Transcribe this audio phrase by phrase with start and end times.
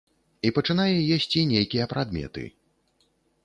[0.47, 2.51] І пачынае есці нейкія прадметы.